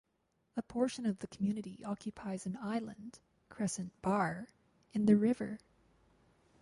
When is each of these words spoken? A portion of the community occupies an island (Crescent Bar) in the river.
A 0.57 0.63
portion 0.63 1.05
of 1.05 1.19
the 1.19 1.27
community 1.27 1.79
occupies 1.85 2.47
an 2.47 2.57
island 2.57 3.19
(Crescent 3.49 4.01
Bar) 4.01 4.47
in 4.93 5.05
the 5.05 5.15
river. 5.15 5.59